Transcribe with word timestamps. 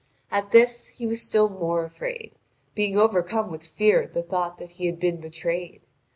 At 0.31 0.49
this 0.49 0.87
he 0.87 1.05
was 1.05 1.21
still 1.21 1.47
more 1.47 1.83
afraid, 1.83 2.31
being 2.73 2.97
overcome 2.97 3.51
with 3.51 3.61
fear 3.67 4.01
at 4.01 4.15
the 4.15 4.23
thought 4.23 4.57
that 4.57 4.71
he 4.71 4.87
had 4.87 4.99
been 4.99 5.21
betrayed. 5.21 5.81